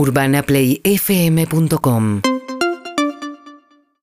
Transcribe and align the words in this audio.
UrbanaPlayFM.com 0.00 2.22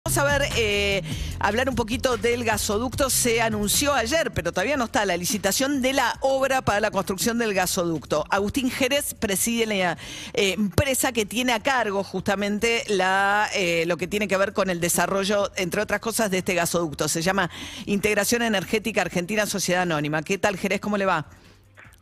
Vamos 0.06 0.18
a 0.20 0.24
ver, 0.24 0.44
eh, 0.56 1.02
hablar 1.40 1.68
un 1.70 1.76
poquito 1.76 2.18
del 2.18 2.44
gasoducto. 2.44 3.10
Se 3.10 3.42
anunció 3.42 3.96
ayer, 3.96 4.30
pero 4.32 4.52
todavía 4.52 4.78
no 4.78 4.84
está, 4.86 5.06
la 5.06 5.18
licitación 5.18 5.82
de 5.82 5.94
la 5.94 6.16
obra 6.22 6.62
para 6.62 6.82
la 6.82 6.92
construcción 6.92 7.40
del 7.40 7.56
gasoducto. 7.56 8.26
Agustín 8.30 8.70
Jerez 8.70 9.16
preside 9.16 9.66
la 9.66 9.98
eh, 10.34 10.54
empresa 10.54 11.12
que 11.12 11.26
tiene 11.26 11.54
a 11.54 11.64
cargo 11.64 12.04
justamente 12.04 12.84
la, 12.90 13.50
eh, 13.56 13.86
lo 13.88 13.98
que 13.98 14.06
tiene 14.08 14.28
que 14.28 14.38
ver 14.38 14.54
con 14.54 14.70
el 14.70 14.80
desarrollo, 14.80 15.52
entre 15.56 15.82
otras 15.82 16.00
cosas, 16.00 16.30
de 16.30 16.38
este 16.38 16.54
gasoducto. 16.54 17.08
Se 17.08 17.24
llama 17.24 17.50
Integración 17.88 18.44
Energética 18.44 19.02
Argentina 19.02 19.48
Sociedad 19.48 19.82
Anónima. 19.82 20.22
¿Qué 20.22 20.38
tal, 20.38 20.58
Jerez? 20.58 20.80
¿Cómo 20.80 20.98
le 20.98 21.08
va? 21.08 21.26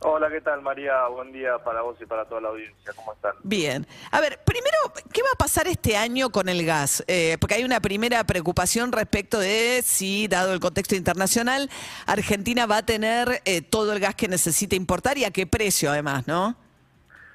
Hola, 0.00 0.28
¿qué 0.28 0.42
tal 0.42 0.60
María? 0.60 1.06
Buen 1.08 1.32
día 1.32 1.58
para 1.58 1.80
vos 1.80 1.96
y 2.00 2.04
para 2.04 2.26
toda 2.26 2.42
la 2.42 2.48
audiencia. 2.48 2.92
¿Cómo 2.94 3.14
están? 3.14 3.32
Bien. 3.42 3.86
A 4.10 4.20
ver, 4.20 4.38
primero, 4.44 4.76
¿qué 5.12 5.22
va 5.22 5.28
a 5.32 5.38
pasar 5.38 5.66
este 5.68 5.96
año 5.96 6.30
con 6.30 6.50
el 6.50 6.66
gas? 6.66 7.02
Eh, 7.08 7.38
porque 7.40 7.54
hay 7.54 7.64
una 7.64 7.80
primera 7.80 8.22
preocupación 8.24 8.92
respecto 8.92 9.38
de 9.38 9.80
si, 9.82 10.28
dado 10.28 10.52
el 10.52 10.60
contexto 10.60 10.94
internacional, 10.96 11.70
Argentina 12.06 12.66
va 12.66 12.78
a 12.78 12.86
tener 12.86 13.40
eh, 13.46 13.62
todo 13.62 13.94
el 13.94 14.00
gas 14.00 14.14
que 14.14 14.28
necesita 14.28 14.76
importar 14.76 15.16
y 15.16 15.24
a 15.24 15.30
qué 15.30 15.46
precio 15.46 15.90
además, 15.90 16.28
¿no? 16.28 16.56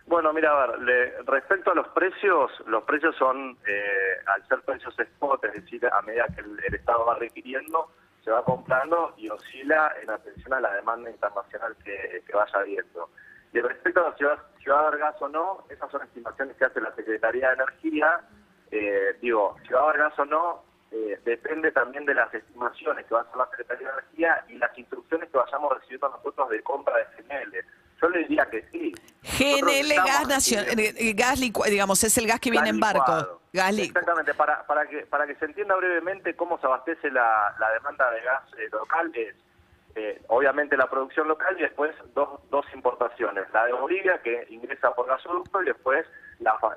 Bueno, 0.05 0.31
mira, 0.31 0.51
a 0.51 0.67
ver, 0.67 1.23
respecto 1.25 1.71
a 1.71 1.75
los 1.75 1.87
precios, 1.89 2.51
los 2.67 2.83
precios 2.83 3.15
son, 3.15 3.57
eh, 3.65 4.17
al 4.27 4.47
ser 4.47 4.61
precios 4.61 4.93
spot, 4.99 5.45
es 5.45 5.53
decir, 5.53 5.87
a 5.87 6.01
medida 6.03 6.27
que 6.35 6.41
el 6.41 6.75
Estado 6.75 7.05
va 7.05 7.15
requiriendo, 7.15 7.89
se 8.23 8.31
va 8.31 8.43
comprando 8.43 9.13
y 9.17 9.29
oscila 9.29 9.93
en 10.01 10.09
atención 10.09 10.53
a 10.53 10.61
la 10.61 10.73
demanda 10.75 11.09
internacional 11.09 11.75
que, 11.83 12.23
vaya 12.33 12.59
habiendo. 12.59 13.09
Y 13.53 13.59
respecto 13.59 13.99
a 13.99 14.15
a 14.73 14.79
haber 14.87 14.99
gas 14.99 15.15
o 15.21 15.27
no, 15.27 15.65
esas 15.69 15.89
son 15.91 16.03
estimaciones 16.03 16.55
que 16.55 16.65
hace 16.65 16.79
la 16.79 16.95
Secretaría 16.95 17.49
de 17.49 17.53
Energía. 17.55 18.21
Eh, 18.69 19.17
digo, 19.21 19.57
si 19.67 19.73
va 19.73 19.81
a 19.81 19.83
haber 19.85 19.97
gas 19.97 20.19
o 20.19 20.25
no, 20.25 20.63
eh, 20.91 21.19
depende 21.25 21.71
también 21.71 22.05
de 22.05 22.13
las 22.13 22.33
estimaciones 22.33 23.05
que 23.05 23.13
va 23.13 23.21
a 23.21 23.23
hacer 23.23 23.37
la 23.37 23.49
Secretaría 23.49 23.87
de 23.87 23.93
Energía 23.93 24.45
y 24.49 24.57
las 24.57 24.77
instrucciones 24.77 25.29
que 25.29 25.37
vayamos 25.37 25.73
recibiendo 25.73 26.09
nosotros 26.09 26.49
de 26.49 26.61
compra 26.63 26.95
de 26.97 27.23
GNL. 27.23 27.65
Yo 28.01 28.09
le 28.09 28.19
diría 28.19 28.45
que 28.49 28.65
sí. 28.71 28.93
GNL 29.23 29.95
gas 29.95 30.27
nacional, 30.27 30.79
eh, 30.79 31.13
gas 31.13 31.39
digamos, 31.39 32.03
es 32.03 32.17
el 32.17 32.27
gas 32.27 32.39
que 32.39 32.51
viene 32.51 32.69
en 32.69 32.79
barco. 32.79 33.40
Exactamente, 33.53 34.33
para, 34.33 34.65
para, 34.65 34.87
que, 34.87 35.05
para 35.07 35.27
que 35.27 35.35
se 35.35 35.45
entienda 35.45 35.75
brevemente 35.75 36.35
cómo 36.35 36.57
se 36.59 36.67
abastece 36.67 37.11
la, 37.11 37.53
la 37.59 37.71
demanda 37.71 38.09
de 38.11 38.21
gas 38.21 38.43
eh, 38.57 38.69
local 38.71 39.11
es 39.13 39.35
eh, 39.95 40.21
obviamente 40.29 40.77
la 40.77 40.89
producción 40.89 41.27
local 41.27 41.55
y 41.59 41.63
después 41.63 41.93
dos, 42.13 42.39
dos 42.49 42.65
importaciones, 42.73 43.45
la 43.51 43.65
de 43.65 43.73
Bolivia 43.73 44.21
que 44.21 44.47
ingresa 44.49 44.93
por 44.95 45.07
gasoducto 45.07 45.61
y 45.61 45.65
después 45.65 46.05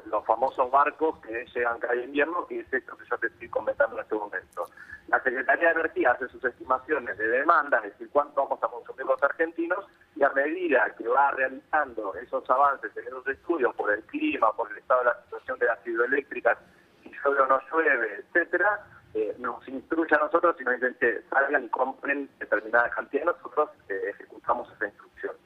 los 0.07 0.27
famosos 0.27 0.71
barcos 0.71 1.19
que 1.21 1.47
llegan 1.55 1.79
cada 1.79 1.95
invierno, 1.97 2.47
que 2.47 2.61
es 2.61 2.73
esto 2.73 2.97
que 2.97 3.05
yo 3.09 3.17
te 3.19 3.29
estoy 3.29 3.49
comentando 3.49 3.97
en 3.97 4.03
este 4.03 4.15
momento. 4.15 4.69
La 5.09 5.23
Secretaría 5.23 5.69
de 5.69 5.81
Energía 5.81 6.11
hace 6.13 6.29
sus 6.29 6.45
estimaciones 6.45 7.17
de 7.17 7.29
demanda, 7.29 7.79
es 7.79 7.93
decir, 7.93 8.09
cuánto 8.13 8.43
vamos 8.43 8.63
a 8.63 8.69
consumir 8.69 9.07
los 9.07 9.23
argentinos, 9.23 9.87
y 10.17 10.23
a 10.23 10.31
medida 10.31 10.93
que 10.97 11.09
va 11.09 11.31
realizando 11.31 12.15
esos 12.17 12.49
avances 12.51 12.95
en 12.97 13.07
esos 13.07 13.27
estudios 13.27 13.75
por 13.75 13.93
el 13.93 14.03
clima, 14.05 14.53
por 14.53 14.71
el 14.71 14.79
estado 14.79 15.01
de 15.01 15.07
la 15.07 15.13
de 15.59 15.67
las 15.67 15.87
hidroeléctricas, 15.87 16.59
si 17.03 17.11
llueve 17.11 17.41
o 17.41 17.47
no 17.47 17.61
llueve, 17.71 18.25
etcétera, 18.27 18.81
eh, 19.15 19.35
nos 19.39 19.67
instruye 19.69 20.15
a 20.15 20.19
nosotros 20.19 20.57
y 20.61 20.65
nos 20.65 20.75
dicen 20.75 20.97
que 20.99 21.23
salgan 21.31 21.65
y 21.65 21.69
compren 21.69 22.29
determinada 22.39 22.91
cantidad 22.91 23.25
nosotros 23.25 23.71
eh, 23.89 24.11
ejecutamos 24.11 24.69
esa 24.73 24.87
instrucción. 24.87 25.37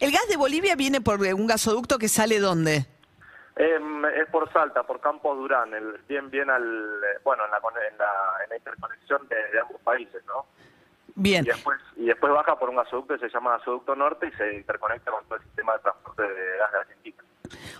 ¿El 0.00 0.10
gas 0.10 0.26
de 0.28 0.36
Bolivia 0.36 0.76
viene 0.76 1.00
por 1.00 1.20
un 1.20 1.46
gasoducto 1.46 1.98
que 1.98 2.08
sale 2.08 2.40
dónde? 2.40 2.86
Em, 3.56 4.04
es 4.06 4.28
por 4.30 4.50
Salta, 4.50 4.82
por 4.82 5.00
Campos 5.00 5.36
Durán, 5.36 5.74
el, 5.74 5.98
bien 6.08 6.30
bien 6.30 6.48
al, 6.48 6.64
bueno, 7.22 7.44
en 7.44 7.50
la, 7.50 7.58
en 7.90 8.48
la, 8.48 8.56
interconexión 8.56 9.28
de, 9.28 9.60
ambos 9.60 9.80
países, 9.82 10.24
¿no? 10.26 10.46
Bien. 11.14 11.44
Y 11.44 11.48
después, 11.48 11.78
y 11.96 12.06
después 12.06 12.32
baja 12.32 12.58
por 12.58 12.70
un 12.70 12.76
gasoducto 12.76 13.14
que 13.14 13.28
se 13.28 13.28
llama 13.28 13.58
gasoducto 13.58 13.94
norte 13.94 14.28
y 14.28 14.32
se 14.32 14.54
interconecta 14.54 15.10
con 15.10 15.22
todo 15.24 15.36
el 15.36 15.44
sistema 15.44 15.74
de 15.74 15.78
transporte 15.80 16.22
de 16.22 16.56
gas 16.56 16.72
de 16.72 16.78
Argentina. 16.78 17.22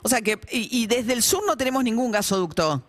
O 0.02 0.08
sea 0.08 0.20
que, 0.20 0.38
y, 0.50 0.82
y 0.82 0.86
desde 0.86 1.12
el 1.12 1.22
sur 1.22 1.44
no 1.46 1.56
tenemos 1.56 1.84
ningún 1.84 2.12
gasoducto. 2.12 2.82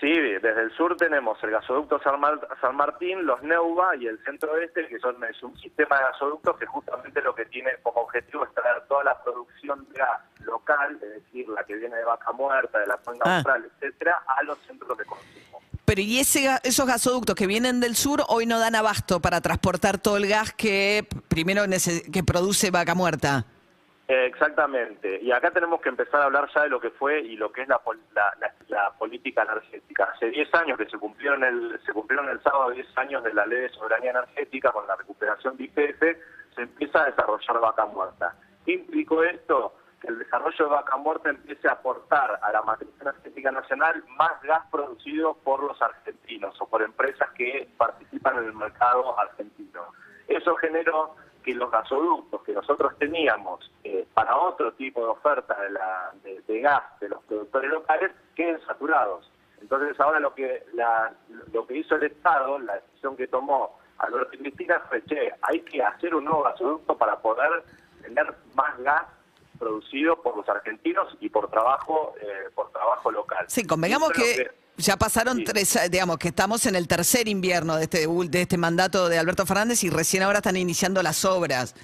Sí, 0.00 0.12
desde 0.12 0.62
el 0.62 0.70
sur 0.76 0.96
tenemos 0.96 1.42
el 1.42 1.50
gasoducto 1.50 2.00
San, 2.00 2.76
Martín, 2.76 3.26
los 3.26 3.42
Neuva 3.42 3.96
y 3.96 4.06
el 4.06 4.22
centro 4.24 4.52
oeste, 4.52 4.86
que 4.86 4.98
son 5.00 5.16
es 5.24 5.42
un 5.42 5.58
sistema 5.58 5.98
de 5.98 6.04
gasoductos 6.04 6.56
que 6.56 6.66
justamente 6.66 7.20
lo 7.20 7.34
que 7.34 7.46
tiene 7.46 7.70
como 7.82 8.02
objetivo 8.02 8.44
es 8.44 8.54
traer 8.54 8.82
toda 8.88 9.02
la 9.02 9.20
producción 9.24 9.88
de 9.88 9.98
gas 9.98 10.20
local, 10.44 11.00
es 11.02 11.24
decir, 11.24 11.48
la 11.48 11.64
que 11.64 11.74
viene 11.74 11.96
de 11.96 12.04
Vaca 12.04 12.30
Muerta, 12.30 12.78
de 12.78 12.86
la 12.86 12.96
Cuenca 12.98 13.24
ah. 13.26 13.36
Austral, 13.36 13.68
etcétera, 13.74 14.22
a 14.24 14.42
los 14.44 14.56
centros 14.68 14.96
de 14.96 15.04
consumo. 15.04 15.62
Pero 15.84 16.00
¿y 16.00 16.20
ese, 16.20 16.48
esos 16.62 16.86
gasoductos 16.86 17.34
que 17.34 17.48
vienen 17.48 17.80
del 17.80 17.96
sur 17.96 18.22
hoy 18.28 18.46
no 18.46 18.60
dan 18.60 18.76
abasto 18.76 19.20
para 19.20 19.40
transportar 19.40 19.98
todo 19.98 20.16
el 20.16 20.28
gas 20.28 20.52
que 20.52 21.08
primero 21.26 21.64
que 22.12 22.22
produce 22.22 22.70
Vaca 22.70 22.94
Muerta? 22.94 23.46
Exactamente. 24.08 25.20
Y 25.20 25.30
acá 25.30 25.50
tenemos 25.50 25.80
que 25.82 25.90
empezar 25.90 26.22
a 26.22 26.24
hablar 26.24 26.48
ya 26.54 26.62
de 26.62 26.70
lo 26.70 26.80
que 26.80 26.90
fue 26.90 27.20
y 27.20 27.36
lo 27.36 27.52
que 27.52 27.62
es 27.62 27.68
la, 27.68 27.80
la, 28.68 28.90
política 28.98 29.42
energética. 29.42 30.04
Hace 30.14 30.30
10 30.30 30.54
años 30.54 30.78
que 30.78 30.86
se 30.86 30.98
cumplieron 30.98 31.44
el 31.44 31.78
se 31.84 31.92
cumplieron 31.92 32.28
el 32.28 32.42
sábado 32.42 32.70
10 32.70 32.86
años 32.98 33.22
de 33.22 33.32
la 33.34 33.46
ley 33.46 33.60
de 33.60 33.68
soberanía 33.68 34.10
energética 34.10 34.72
con 34.72 34.86
la 34.86 34.96
recuperación 34.96 35.56
de 35.56 35.64
IPF, 35.64 36.00
se 36.54 36.62
empieza 36.62 37.02
a 37.02 37.06
desarrollar 37.06 37.60
vaca 37.60 37.86
muerta. 37.86 38.34
¿Qué 38.64 38.72
implicó 38.72 39.22
esto? 39.22 39.74
Que 40.00 40.08
el 40.08 40.18
desarrollo 40.18 40.64
de 40.64 40.70
vaca 40.70 40.96
muerta 40.96 41.30
empiece 41.30 41.68
a 41.68 41.72
aportar 41.72 42.38
a 42.42 42.50
la 42.50 42.62
matriz 42.62 42.90
energética 43.00 43.52
nacional 43.52 44.02
más 44.16 44.40
gas 44.42 44.62
producido 44.70 45.34
por 45.44 45.62
los 45.62 45.80
argentinos 45.82 46.60
o 46.60 46.66
por 46.66 46.82
empresas 46.82 47.30
que 47.32 47.68
participan 47.76 48.38
en 48.38 48.44
el 48.46 48.54
mercado 48.54 49.18
argentino. 49.18 49.92
Eso 50.26 50.54
generó 50.56 51.14
que 51.44 51.54
los 51.54 51.70
gasoductos 51.70 52.42
que 52.42 52.52
nosotros 52.52 52.96
teníamos 52.98 53.70
eh, 53.84 54.06
para 54.14 54.36
otro 54.36 54.72
tipo 54.72 55.00
de 55.00 55.08
oferta 55.08 55.56
de, 56.22 56.40
de, 56.40 56.60
gas 56.60 56.82
de 57.00 57.08
los 57.08 57.22
productores 57.24 57.70
locales 57.70 58.12
queden 58.34 58.60
saturados. 58.66 59.30
Entonces 59.60 59.98
ahora 59.98 60.20
lo 60.20 60.34
que 60.34 60.64
lo 61.52 61.66
que 61.66 61.78
hizo 61.78 61.96
el 61.96 62.04
Estado, 62.04 62.58
la 62.58 62.74
decisión 62.74 63.16
que 63.16 63.26
tomó 63.26 63.78
Alberto 63.98 64.34
y 64.34 64.38
Cristina 64.38 64.80
fue, 64.88 65.02
che, 65.04 65.32
hay 65.42 65.60
que 65.62 65.82
hacer 65.82 66.14
un 66.14 66.24
nuevo 66.24 66.42
gasoducto 66.42 66.96
para 66.96 67.18
poder 67.18 67.64
tener 68.02 68.32
más 68.54 68.78
gas 68.78 69.02
producido 69.58 70.22
por 70.22 70.36
los 70.36 70.48
argentinos 70.48 71.16
y 71.20 71.28
por 71.28 71.50
trabajo 71.50 72.14
eh, 72.20 72.50
por 72.54 72.70
trabajo 72.70 73.10
local. 73.10 73.44
Sí, 73.48 73.66
convengamos 73.66 74.10
que 74.12 74.50
ya 74.78 74.96
pasaron 74.96 75.44
tres, 75.44 75.78
digamos 75.90 76.18
que 76.18 76.28
estamos 76.28 76.64
en 76.66 76.76
el 76.76 76.88
tercer 76.88 77.28
invierno 77.28 77.76
de 77.76 77.84
este, 77.84 78.06
de 78.06 78.42
este 78.42 78.56
mandato 78.56 79.08
de 79.08 79.18
Alberto 79.18 79.44
Fernández 79.44 79.84
y 79.84 79.90
recién 79.90 80.22
ahora 80.22 80.38
están 80.38 80.56
iniciando 80.56 81.02
las 81.02 81.24
obras. 81.24 81.74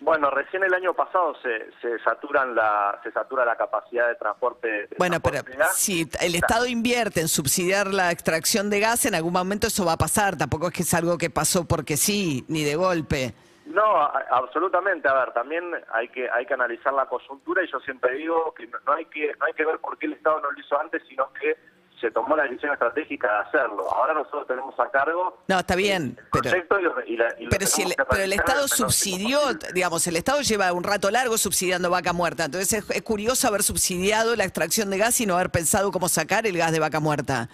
Bueno, 0.00 0.30
recién 0.30 0.62
el 0.62 0.72
año 0.74 0.94
pasado 0.94 1.34
se, 1.42 1.70
se 1.80 1.98
saturan 2.04 2.54
la 2.54 3.00
se 3.02 3.10
satura 3.10 3.44
la 3.44 3.56
capacidad 3.56 4.08
de 4.08 4.14
transporte. 4.14 4.88
bueno, 4.96 5.18
pero 5.20 5.40
si 5.72 6.08
el 6.20 6.34
Estado 6.36 6.66
invierte 6.66 7.20
en 7.20 7.28
subsidiar 7.28 7.88
la 7.88 8.12
extracción 8.12 8.70
de 8.70 8.80
gas, 8.80 9.06
en 9.06 9.14
algún 9.14 9.32
momento 9.32 9.66
eso 9.66 9.84
va 9.84 9.94
a 9.94 9.96
pasar. 9.96 10.36
Tampoco 10.36 10.68
es 10.68 10.72
que 10.72 10.82
es 10.82 10.94
algo 10.94 11.18
que 11.18 11.30
pasó 11.30 11.66
porque 11.66 11.96
sí, 11.96 12.44
ni 12.48 12.62
de 12.62 12.76
golpe. 12.76 13.34
No, 13.66 14.00
absolutamente. 14.30 15.08
A 15.08 15.14
ver, 15.14 15.32
también 15.32 15.64
hay 15.92 16.08
que 16.08 16.30
hay 16.30 16.46
que 16.46 16.54
analizar 16.54 16.92
la 16.92 17.06
coyuntura 17.06 17.62
y 17.64 17.70
yo 17.70 17.80
siempre 17.80 18.14
digo 18.14 18.54
que 18.54 18.66
no 18.66 18.92
hay 18.92 19.04
que 19.06 19.34
no 19.38 19.46
hay 19.46 19.52
que 19.52 19.64
ver 19.64 19.78
por 19.78 19.98
qué 19.98 20.06
el 20.06 20.12
Estado 20.14 20.40
no 20.40 20.50
lo 20.50 20.60
hizo 20.60 20.80
antes, 20.80 21.02
sino 21.08 21.32
que 21.32 21.56
se 22.00 22.10
tomó 22.10 22.36
la 22.36 22.44
decisión 22.44 22.72
estratégica 22.72 23.30
de 23.30 23.38
hacerlo. 23.48 23.90
Ahora 23.92 24.14
nosotros 24.14 24.46
tenemos 24.46 24.78
a 24.78 24.90
cargo. 24.90 25.38
No, 25.48 25.58
está 25.58 25.76
bien. 25.76 26.18
pero, 26.32 26.50
pero 27.50 27.66
si 27.66 27.82
el, 27.82 27.94
pero 28.08 28.22
el 28.22 28.32
Estado 28.32 28.68
subsidió, 28.68 29.40
digamos, 29.74 30.06
el 30.06 30.16
Estado 30.16 30.40
lleva 30.42 30.72
un 30.72 30.84
rato 30.84 31.10
largo 31.10 31.38
subsidiando 31.38 31.90
vaca 31.90 32.12
muerta. 32.12 32.44
Entonces 32.44 32.84
es, 32.88 33.02
curioso 33.02 33.48
haber 33.48 33.62
subsidiado 33.62 34.36
la 34.36 34.44
extracción 34.44 34.90
de 34.90 34.98
gas 34.98 35.20
y 35.20 35.26
no 35.26 35.34
haber 35.34 35.50
pensado 35.50 35.90
cómo 35.90 36.08
sacar 36.08 36.46
el 36.46 36.56
gas 36.56 36.72
de 36.72 36.80
vaca 36.80 37.00
muerta. 37.00 37.48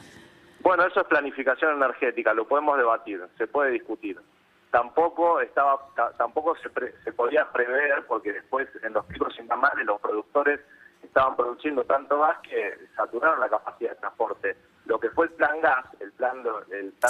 Bueno, 0.60 0.86
eso 0.86 1.00
es 1.00 1.06
planificación 1.06 1.76
energética, 1.76 2.32
lo 2.32 2.48
podemos 2.48 2.78
debatir, 2.78 3.22
se 3.36 3.46
puede 3.46 3.70
discutir. 3.72 4.18
Tampoco 4.70 5.40
estaba, 5.40 5.78
tampoco 6.16 6.56
se, 6.56 6.70
se 7.04 7.12
podía 7.12 7.50
prever, 7.52 8.06
porque 8.06 8.32
después 8.32 8.66
en 8.82 8.94
los 8.94 9.04
picos 9.06 9.36
de 9.36 9.84
los 9.84 10.00
productores 10.00 10.60
estaban 11.04 11.36
produciendo 11.36 11.84
tanto 11.84 12.18
gas 12.18 12.38
que 12.42 12.74
saturaron 12.96 13.40
la 13.40 13.48
capacidad 13.48 13.90
de 13.90 13.96
transporte. 13.96 14.56
Lo 14.86 14.98
que 14.98 15.10
fue 15.10 15.26
el 15.26 15.32
plan 15.32 15.60
gas, 15.60 15.86
el 16.00 16.12
plan, 16.12 16.42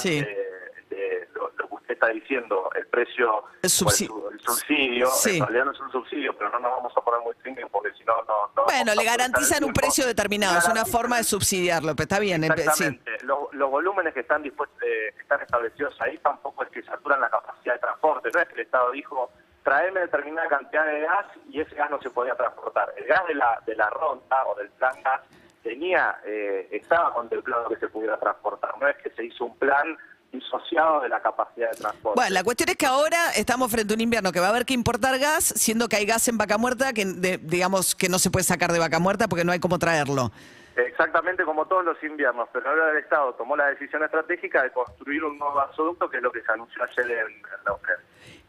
de, 0.02 1.29
lo, 1.35 1.50
que 1.55 1.75
usted 1.75 1.94
está 1.94 2.08
diciendo, 2.08 2.70
el 2.75 2.87
precio, 2.87 3.44
el, 3.62 3.70
subsidio, 3.70 4.31
el, 4.31 4.41
subsidio 4.41 5.08
en 5.26 5.41
realidad 5.41 5.64
no 5.67 5.73
es 5.73 5.81
un 5.81 5.91
subsidio, 5.91 6.37
pero 6.37 6.50
no 6.50 6.61
nos 6.61 6.70
vamos 6.70 6.93
a 6.96 7.00
poner 7.00 7.20
muy 7.20 7.35
trinques 7.37 7.67
porque 7.70 7.93
si 7.96 8.05
no, 8.05 8.14
no, 8.25 8.64
Bueno, 8.64 8.94
le 8.94 9.05
garantizan 9.05 9.64
un 9.64 9.73
precio 9.73 10.06
determinado, 10.06 10.58
es 10.58 10.69
una 10.69 10.85
forma 10.85 11.19
de 11.19 11.25
subsidiarlo, 11.25 11.94
pero 11.94 12.05
está 12.05 12.19
bien. 12.19 12.44
Exactamente. 12.44 13.19
Los, 13.23 13.52
los, 13.52 13.70
volúmenes 13.70 14.14
que 14.14 14.20
están 14.20 14.43
dispuestos, 14.43 14.81
eh, 14.82 15.14
están 15.19 15.41
establecidos 15.41 15.94
ahí 16.00 16.19
tampoco 16.19 16.62
es 16.64 16.70
que 16.70 16.82
saturan 16.82 17.20
la 17.20 17.31
capacidad 17.31 17.75
de 17.75 17.81
transporte, 17.81 18.31
no 18.32 18.41
es 18.41 18.49
que 18.49 18.55
el 18.55 18.61
Estado 18.61 18.91
dijo 18.93 19.31
traeme 19.64 20.00
determinada 20.00 20.46
cantidad 20.49 20.85
de 20.87 21.00
gas 21.00 21.26
y 21.49 21.61
ese 21.61 21.75
gas 21.75 21.91
no 21.91 22.00
se 22.00 22.11
podía 22.11 22.37
transportar. 22.37 22.93
El 22.96 23.06
gas 23.06 23.26
de 23.26 23.35
la, 23.35 23.61
de 23.67 23.75
la 23.75 23.91
ronda 23.91 24.46
o 24.46 24.55
del 24.55 24.69
plan 24.70 24.94
gas 25.02 25.23
tenía, 25.64 26.19
eh, 26.25 26.69
estaba 26.70 27.12
contemplado 27.12 27.69
que 27.70 27.76
se 27.76 27.88
pudiera 27.88 28.16
transportar, 28.20 28.70
no 28.81 28.87
es 28.87 28.96
que 29.02 29.11
se 29.11 29.25
hizo 29.25 29.46
un 29.46 29.58
plan 29.58 29.96
disociado 30.31 31.00
de 31.00 31.08
la 31.08 31.20
capacidad 31.20 31.70
de 31.70 31.76
transporte. 31.76 32.20
Bueno, 32.20 32.34
la 32.34 32.44
cuestión 32.44 32.69
es 32.69 32.76
que 32.76 32.87
ahora 32.87 33.31
estamos 33.37 33.70
frente 33.70 33.94
a 33.94 33.96
un 33.96 34.00
invierno 34.00 34.31
que 34.31 34.40
va 34.40 34.46
a 34.46 34.50
haber 34.50 34.64
que 34.64 34.75
importar 34.75 35.19
gas, 35.19 35.44
siendo 35.44 35.88
que 35.88 35.96
hay 35.96 36.06
gas 36.06 36.28
en 36.28 36.38
vaca 36.38 36.58
muerta 36.58 36.93
que 36.93 37.05
digamos 37.40 37.94
que 37.94 38.08
no 38.08 38.19
se 38.19 38.31
puede 38.31 38.44
sacar 38.44 38.72
de 38.72 38.78
vaca 38.78 38.99
muerta 38.99 39.26
porque 39.28 39.44
no 39.44 39.52
hay 39.52 39.61
cómo 39.61 39.78
traerlo. 39.78 40.31
Exactamente 40.76 41.44
como 41.44 41.67
todos 41.67 41.84
los 41.84 42.02
inviernos, 42.02 42.49
pero 42.52 42.69
ahora 42.69 42.90
el 42.90 42.96
Estado 42.96 43.32
tomó 43.34 43.56
la 43.56 43.67
decisión 43.67 44.02
estratégica 44.02 44.62
de 44.64 44.72
construir 44.72 45.22
un 45.22 45.38
nuevo 45.38 45.55
gasoducto, 45.55 46.10
que 46.10 46.17
es 46.17 46.22
lo 46.22 46.32
que 46.32 46.43
se 46.43 46.50
anunció 46.50 46.82
ayer 46.82 47.10
en, 47.10 47.43
la 47.64 47.75
UGER. 47.75 47.99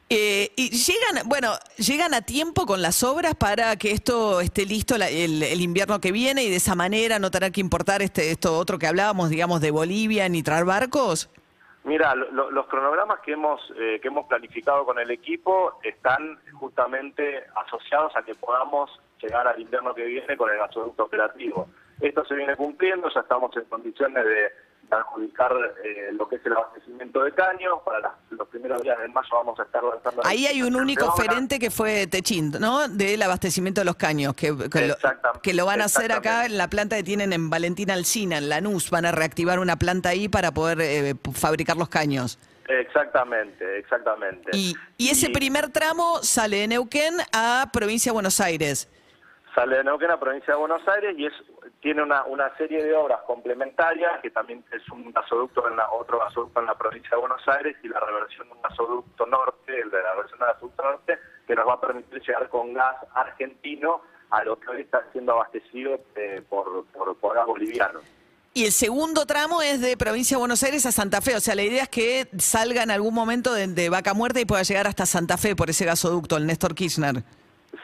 Eh, 0.07 0.52
y 0.56 0.69
llegan, 0.69 1.28
bueno, 1.28 1.54
llegan 1.78 2.13
a 2.13 2.22
tiempo 2.22 2.68
con 2.68 2.84
las 2.84 3.04
obras 3.04 3.34
para 3.34 3.75
que 3.75 3.92
esto 3.92 4.40
esté 4.40 4.66
listo 4.66 4.96
el, 4.96 5.62
invierno 5.62 6.00
que 6.00 6.12
viene 6.12 6.44
y 6.44 6.50
de 6.52 6.57
esa 6.57 6.75
manera 6.75 7.18
no 7.18 7.31
tener 7.31 7.52
que 7.52 7.60
importar 7.60 8.04
este 8.04 8.30
esto 8.30 8.56
otro 8.56 8.78
que 8.78 8.86
hablábamos, 8.86 9.31
digamos, 9.31 9.62
de 9.62 9.72
Bolivia 9.72 10.30
ni 10.30 10.44
traer 10.44 10.66
barcos. 10.66 11.28
Mira, 11.86 12.13
los 12.16 12.68
cronogramas 12.68 13.19
que 13.22 13.34
hemos 13.34 13.62
eh, 13.78 14.00
que 14.00 14.07
hemos 14.07 14.28
planificado 14.28 14.86
con 14.86 15.00
el 15.00 15.10
equipo 15.10 15.80
están 15.84 16.40
justamente 16.54 17.44
asociados 17.56 18.16
a 18.16 18.22
que 18.22 18.36
podamos 18.36 18.92
llegar 19.19 19.48
al 19.48 19.60
invierno 19.60 19.96
que 19.96 20.06
viene 20.06 20.38
con 20.38 20.52
el 20.52 20.57
gasoducto 20.60 21.06
operativo. 21.06 21.68
Esto 22.00 22.25
se 22.25 22.36
viene 22.36 22.56
cumpliendo, 22.56 23.10
ya 23.10 23.22
estamos 23.22 23.56
en 23.57 23.66
condiciones 23.66 24.24
de 24.24 24.52
adjudicar 24.91 25.51
eh, 25.83 26.09
lo 26.13 26.27
que 26.27 26.35
es 26.37 26.45
el 26.45 26.53
abastecimiento 26.53 27.23
de 27.23 27.31
caños. 27.33 27.79
Para 27.83 28.15
los 28.29 28.47
primeros 28.47 28.81
días 28.83 28.97
de 28.99 29.07
mayo 29.07 29.29
vamos 29.31 29.59
a 29.59 29.63
estar 29.63 29.83
lanzando... 29.83 30.21
Ahí 30.25 30.45
hay 30.45 30.61
un 30.61 30.75
único 30.75 31.05
oferente 31.05 31.59
que 31.59 31.71
fue 31.71 32.07
Techín, 32.07 32.51
¿no? 32.59 32.87
Del 32.87 33.21
abastecimiento 33.21 33.81
de 33.81 33.85
los 33.85 33.95
caños, 33.95 34.33
que, 34.35 34.53
que, 35.41 35.53
lo, 35.53 35.65
van 35.65 35.81
a 35.81 35.85
hacer 35.85 36.11
acá 36.11 36.45
en 36.45 36.57
la 36.57 36.69
planta 36.69 36.95
que 36.95 37.03
tienen 37.03 37.33
en 37.33 37.49
Valentina 37.49 37.93
Alcina, 37.93 38.37
en 38.37 38.49
Lanús. 38.49 38.89
Van 38.89 39.05
a 39.05 39.11
reactivar 39.11 39.59
una 39.59 39.77
planta 39.77 40.09
ahí 40.09 40.29
para 40.29 40.51
poder 40.51 40.79
eh, 40.81 41.15
fabricar 41.33 41.77
los 41.77 41.89
caños. 41.89 42.39
Exactamente, 42.67 43.77
exactamente. 43.77 44.51
Y, 44.53 44.75
y 44.97 45.09
ese 45.09 45.29
primer 45.29 45.69
tramo 45.69 46.23
sale 46.23 46.57
de 46.57 46.67
Neuquén 46.67 47.15
a 47.31 47.69
Provincia 47.71 48.11
de 48.11 48.13
Buenos 48.13 48.41
Aires. 48.41 48.89
Sale 49.53 49.77
de 49.77 49.83
Neuquén 49.83 50.09
a 50.09 50.19
Provincia 50.19 50.53
de 50.53 50.59
Buenos 50.59 50.81
Aires 50.87 51.15
y 51.17 51.27
es 51.27 51.33
tiene 51.85 52.01
una, 52.01 52.23
una 52.23 52.51
serie 52.57 52.83
de 52.83 52.95
obras 52.95 53.19
complementarias, 53.27 54.19
que 54.23 54.31
también 54.31 54.65
es 54.71 54.89
un 54.89 55.11
gasoducto, 55.11 55.69
en 55.69 55.75
la, 55.75 55.87
otro 55.91 56.17
gasoducto 56.17 56.59
en 56.59 56.65
la 56.65 56.75
provincia 56.75 57.11
de 57.11 57.17
Buenos 57.17 57.47
Aires 57.47 57.77
y 57.83 57.87
la 57.89 57.99
reversión 57.99 58.47
de 58.47 58.55
un 58.55 58.61
gasoducto 58.63 59.27
norte, 59.27 59.81
el 59.81 59.91
de 59.91 60.01
la 60.01 60.13
reversión 60.13 60.39
del 60.39 60.47
gasoducto 60.47 60.83
norte, 60.83 61.19
que 61.45 61.53
nos 61.53 61.67
va 61.67 61.73
a 61.73 61.81
permitir 61.81 62.23
llegar 62.23 62.49
con 62.49 62.73
gas 62.73 62.95
argentino 63.13 64.01
a 64.31 64.43
lo 64.43 64.59
que 64.59 64.67
hoy 64.71 64.81
está 64.81 65.05
siendo 65.11 65.33
abastecido 65.33 65.99
eh, 66.15 66.41
por, 66.49 66.85
por, 66.87 67.35
gas 67.35 67.45
boliviano. 67.45 67.99
Y 68.55 68.65
el 68.65 68.71
segundo 68.71 69.27
tramo 69.27 69.61
es 69.61 69.79
de 69.79 69.95
provincia 69.95 70.37
de 70.37 70.39
Buenos 70.39 70.63
Aires 70.63 70.87
a 70.87 70.91
Santa 70.91 71.21
Fe. 71.21 71.35
O 71.35 71.39
sea, 71.39 71.53
la 71.53 71.61
idea 71.61 71.83
es 71.83 71.89
que 71.89 72.27
salga 72.39 72.81
en 72.81 72.89
algún 72.89 73.13
momento 73.13 73.53
de, 73.53 73.67
de 73.67 73.89
Vaca 73.91 74.15
Muerta 74.15 74.39
y 74.39 74.45
pueda 74.45 74.63
llegar 74.63 74.87
hasta 74.87 75.05
Santa 75.05 75.37
Fe 75.37 75.55
por 75.55 75.69
ese 75.69 75.85
gasoducto, 75.85 76.35
el 76.35 76.47
Néstor 76.47 76.73
Kirchner. 76.73 77.23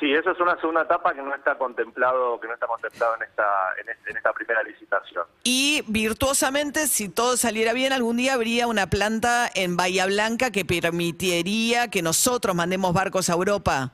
Sí, 0.01 0.11
eso 0.11 0.31
es 0.31 0.39
una 0.39 0.59
segunda 0.59 0.81
etapa 0.81 1.13
que 1.13 1.21
no 1.21 1.31
está 1.35 1.59
contemplado, 1.59 2.39
que 2.39 2.47
no 2.47 2.55
está 2.55 2.65
contemplado 2.65 3.17
en 3.17 3.21
esta, 3.21 3.45
en, 3.79 4.17
esta 4.17 4.33
primera 4.33 4.63
licitación. 4.63 5.25
Y 5.43 5.83
virtuosamente, 5.87 6.87
si 6.87 7.07
todo 7.07 7.37
saliera 7.37 7.71
bien, 7.71 7.93
algún 7.93 8.17
día 8.17 8.33
habría 8.33 8.65
una 8.65 8.87
planta 8.87 9.47
en 9.53 9.77
Bahía 9.77 10.07
Blanca 10.07 10.49
que 10.49 10.65
permitiría 10.65 11.89
que 11.89 12.01
nosotros 12.01 12.55
mandemos 12.55 12.95
barcos 12.95 13.29
a 13.29 13.33
Europa. 13.33 13.91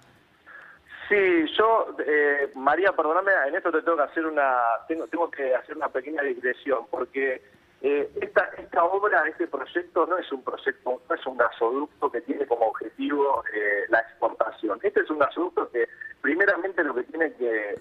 Sí, 1.09 1.45
yo, 1.57 1.97
eh, 1.99 2.51
María, 2.55 2.93
perdóname, 2.93 3.33
en 3.49 3.55
esto 3.55 3.69
te 3.69 3.81
tengo 3.81 3.97
que 3.97 4.03
hacer 4.03 4.25
una, 4.25 4.55
tengo, 4.87 5.07
tengo 5.07 5.29
que 5.29 5.53
hacer 5.55 5.75
una 5.75 5.89
pequeña 5.89 6.21
digresión, 6.21 6.87
porque 6.89 7.41
eh, 7.81 8.09
esta, 8.21 8.49
esta 8.57 8.83
obra, 8.83 9.23
este 9.27 9.47
proyecto 9.47 10.07
no 10.07 10.17
es 10.17 10.31
un 10.31 10.43
proyecto, 10.43 11.01
no 11.07 11.15
es 11.15 11.25
un 11.27 11.37
gasoducto 11.37 12.11
que 12.11 12.21
tiene 12.21 12.47
como 12.47 12.67
objetivo 12.67 13.43
eh, 13.53 13.85
la 13.89 13.99
exportación. 13.99 14.79
Este 14.81 15.01
es 15.01 15.09
un 15.11 15.19
gasoducto 15.19 15.69
que 15.69 15.87
primeramente 16.21 16.83
lo 16.83 16.95
que 16.95 17.03
tiene 17.03 17.33
que, 17.33 17.75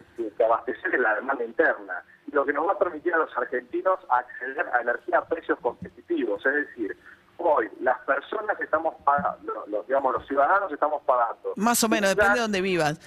abastecer 0.44 0.94
es 0.94 1.00
la 1.00 1.14
demanda 1.14 1.44
interna 1.44 2.04
y 2.26 2.32
lo 2.32 2.44
que 2.44 2.52
nos 2.52 2.68
va 2.68 2.72
a 2.72 2.78
permitir 2.78 3.14
a 3.14 3.18
los 3.18 3.36
argentinos 3.36 3.98
acceder 4.10 4.68
a 4.72 4.82
energía 4.82 5.18
a 5.18 5.24
precios 5.24 5.58
competitivos. 5.60 6.44
Es 6.44 6.54
decir, 6.54 6.96
hoy 7.38 7.68
las 7.80 7.98
personas 8.00 8.60
estamos 8.60 8.94
pagando, 9.02 9.64
los, 9.66 9.86
digamos 9.86 10.12
los 10.12 10.26
ciudadanos 10.26 10.70
estamos 10.70 11.02
pagando. 11.04 11.54
Más 11.56 11.82
o 11.82 11.88
menos, 11.88 12.10
depende 12.10 12.34
de 12.34 12.40
dónde 12.40 12.60
vivas. 12.60 13.00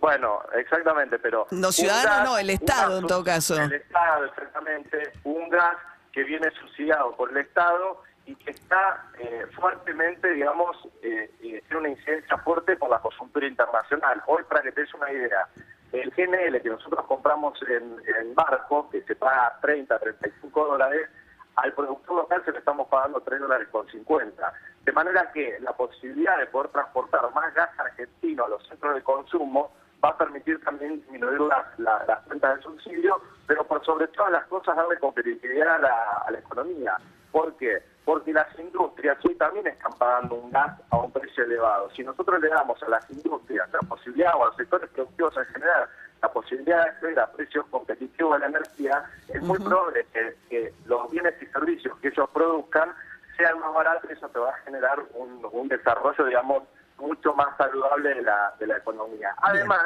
Bueno, 0.00 0.42
exactamente, 0.54 1.20
pero... 1.20 1.46
Los 1.52 1.76
ciudadanos 1.76 2.30
no, 2.30 2.38
el 2.38 2.50
Estado 2.50 2.98
en 2.98 3.06
todo 3.06 3.22
caso. 3.22 3.56
El 3.56 3.72
Estado, 3.72 4.24
exactamente. 4.24 5.12
Un 5.22 5.48
gas 5.48 5.76
que 6.12 6.24
viene 6.24 6.50
subsidiado 6.52 7.16
por 7.16 7.30
el 7.30 7.38
Estado 7.38 8.02
y 8.26 8.36
que 8.36 8.50
está 8.50 9.10
eh, 9.18 9.46
fuertemente, 9.54 10.30
digamos, 10.32 10.76
eh, 11.02 11.30
eh, 11.42 11.62
tiene 11.66 11.78
una 11.78 11.88
incidencia 11.88 12.38
fuerte 12.38 12.76
por 12.76 12.90
la 12.90 13.00
coyuntura 13.00 13.46
internacional. 13.46 14.22
Hoy, 14.26 14.42
para 14.48 14.62
que 14.62 14.72
te 14.72 14.82
des 14.82 14.94
una 14.94 15.10
idea, 15.10 15.48
el 15.92 16.10
GNL 16.10 16.62
que 16.62 16.68
nosotros 16.68 17.04
compramos 17.06 17.58
en, 17.68 18.34
barco, 18.34 18.88
que 18.90 19.02
se 19.02 19.16
paga 19.16 19.58
30, 19.60 19.98
35 19.98 20.66
dólares, 20.66 21.08
al 21.56 21.72
productor 21.74 22.16
local 22.16 22.42
se 22.44 22.52
le 22.52 22.58
estamos 22.58 22.88
pagando 22.88 23.20
3 23.20 23.40
dólares 23.40 23.68
con 23.70 23.86
50. 23.88 24.52
De 24.84 24.92
manera 24.92 25.30
que 25.32 25.58
la 25.60 25.72
posibilidad 25.72 26.38
de 26.38 26.46
poder 26.46 26.70
transportar 26.70 27.22
más 27.34 27.52
gas 27.54 27.70
argentino 27.78 28.44
a 28.44 28.48
los 28.48 28.66
centros 28.68 28.94
de 28.94 29.02
consumo 29.02 29.72
va 30.04 30.10
a 30.10 30.18
permitir 30.18 30.62
también 30.64 30.96
disminuir 30.96 31.40
las, 31.40 31.78
las, 31.78 32.20
cuentas 32.26 32.56
de 32.56 32.62
subsidio, 32.62 33.20
pero 33.46 33.64
por 33.64 33.84
sobre 33.84 34.08
todas 34.08 34.32
las 34.32 34.46
cosas 34.46 34.76
darle 34.76 34.98
competitividad 34.98 35.76
a 35.76 35.78
la, 35.78 36.22
a 36.26 36.30
la 36.30 36.38
economía. 36.38 36.96
¿Por 37.30 37.56
qué? 37.56 37.82
Porque 38.04 38.32
las 38.32 38.46
industrias 38.58 39.16
hoy 39.24 39.34
también 39.36 39.66
están 39.66 39.92
pagando 39.92 40.34
un 40.34 40.50
gas 40.50 40.78
a 40.90 40.98
un 40.98 41.10
precio 41.12 41.44
elevado. 41.44 41.88
Si 41.90 42.02
nosotros 42.02 42.40
le 42.40 42.48
damos 42.48 42.82
a 42.82 42.88
las 42.88 43.10
industrias 43.10 43.68
la 43.72 43.78
posibilidad, 43.80 44.34
o 44.34 44.42
a 44.42 44.46
los 44.48 44.56
sectores 44.56 44.90
productivos 44.90 45.36
en 45.36 45.44
general, 45.46 45.88
la 46.20 46.32
posibilidad 46.32 46.84
de 46.84 46.90
acceder 46.90 47.20
a 47.20 47.32
precios 47.32 47.64
competitivos 47.70 48.34
de 48.34 48.38
la 48.40 48.46
energía, 48.46 49.04
es 49.28 49.42
muy 49.42 49.58
probable 49.58 50.06
que, 50.12 50.36
que, 50.50 50.74
los 50.86 51.10
bienes 51.10 51.34
y 51.40 51.46
servicios 51.46 51.96
que 51.98 52.08
ellos 52.08 52.28
produzcan 52.32 52.92
sean 53.36 53.58
más 53.60 53.72
baratos 53.72 54.10
y 54.10 54.12
eso 54.12 54.28
te 54.28 54.38
va 54.38 54.50
a 54.50 54.58
generar 54.58 54.98
un, 55.14 55.46
un 55.50 55.68
desarrollo, 55.68 56.24
digamos, 56.26 56.64
mucho 56.98 57.34
más 57.34 57.56
saludable 57.56 58.14
de 58.14 58.22
la, 58.22 58.54
de 58.58 58.66
la 58.66 58.76
economía. 58.76 59.34
Además, 59.38 59.82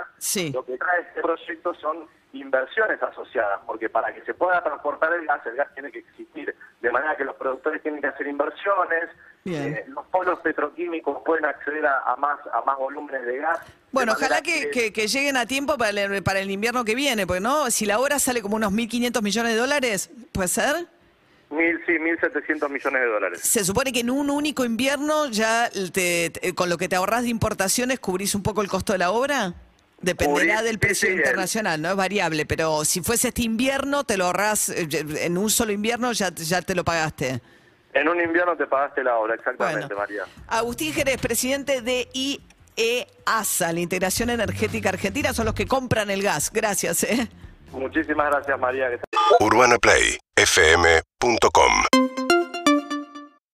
lo 0.53 0.65
que 0.65 0.77
trae 0.77 1.01
este 1.03 1.23
proyecto 1.23 1.75
son 1.75 2.07
inversiones 2.33 3.03
asociadas, 3.03 3.61
porque 3.67 3.89
para 3.89 4.13
que 4.15 4.23
se 4.23 4.35
pueda 4.35 4.63
transportar 4.63 5.13
el 5.15 5.27
gas, 5.27 5.45
el 5.47 5.57
gas 5.57 5.69
tiene 5.75 5.91
que 5.91 6.01
existir, 6.01 6.55
de 6.81 6.91
manera 6.91 7.17
que 7.17 7.25
los 7.25 7.37
productores 7.37 7.83
tienen 7.83 8.01
que 8.01 8.09
hacer 8.09 8.27
inversiones, 8.27 9.05
eh, 9.47 9.85
los 9.89 10.05
polos 10.07 10.41
petroquímicos 10.41 11.23
pueden 11.25 11.45
acceder 11.45 11.87
a, 11.87 12.17
más 12.17 12.39
a 12.53 12.63
más 12.63 12.77
volúmenes 12.77 13.25
de 13.25 13.39
gas. 13.39 13.61
Bueno, 13.93 14.13
ojalá 14.13 14.43
que, 14.43 14.71
que, 14.71 15.07
lleguen 15.07 15.37
a 15.37 15.47
tiempo 15.47 15.79
para 15.79 15.91
el, 15.91 16.23
para 16.23 16.41
el 16.41 16.51
invierno 16.51 16.85
que 16.85 16.95
viene, 16.95 17.27
porque 17.27 17.41
no, 17.41 17.71
si 17.71 17.87
la 17.87 17.99
hora 17.99 18.19
sale 18.19 18.43
como 18.43 18.57
unos 18.57 18.73
1.500 18.73 19.23
millones 19.23 19.53
de 19.53 19.59
dólares, 19.59 20.11
¿puede 20.33 20.49
ser? 20.49 20.87
Mil, 21.49 21.81
sí, 21.87 21.93
1.700 21.93 22.69
millones 22.69 23.01
de 23.01 23.07
dólares. 23.07 23.41
Se 23.41 23.65
supone 23.65 23.93
que 23.93 24.01
en 24.01 24.11
un 24.11 24.31
único 24.31 24.65
invierno 24.65 25.29
ya 25.31 25.71
te, 25.93 26.33
con 26.57 26.69
lo 26.69 26.77
que 26.77 26.89
te 26.89 26.97
ahorras 26.97 27.23
de 27.23 27.29
importaciones 27.29 28.01
cubrís 28.01 28.35
un 28.35 28.43
poco 28.43 28.63
el 28.63 28.69
costo 28.69 28.93
de 28.93 28.99
la 28.99 29.13
obra. 29.13 29.55
Dependerá 30.01 30.63
del 30.63 30.79
precio 30.79 31.11
internacional, 31.11 31.81
no 31.81 31.91
es 31.91 31.97
variable, 31.97 32.45
pero 32.45 32.85
si 32.85 33.01
fuese 33.01 33.29
este 33.29 33.43
invierno, 33.43 34.05
te 34.05 34.19
lo 34.19 34.27
ahorras, 34.27 34.69
eh, 34.69 34.89
en 35.21 35.39
un 35.39 35.49
solo 35.49 35.73
invierno 35.73 36.13
ya, 36.13 36.35
ya 36.35 36.61
te 36.63 36.75
lo 36.75 36.85
pagaste. 36.85 37.41
En 37.95 38.09
un 38.09 38.21
invierno 38.21 38.57
te 38.57 38.67
pagaste 38.67 39.03
la 39.03 39.17
obra, 39.17 39.37
exactamente, 39.37 39.95
María. 39.95 40.25
Agustín 40.49 40.93
Jerez, 40.93 41.19
presidente 41.19 41.81
de 41.81 42.09
IEASA, 42.13 43.73
la 43.73 43.81
Integración 43.81 44.29
Energética 44.29 44.91
Argentina, 44.91 45.33
son 45.33 45.47
los 45.47 45.55
que 45.55 45.67
compran 45.67 46.11
el 46.11 46.23
gas. 46.23 46.51
Gracias. 46.53 47.05
¿eh? 47.05 47.29
Muchísimas 47.73 48.31
gracias, 48.31 48.59
María. 48.59 48.89
UrbanaPlayFM.com 49.41 52.36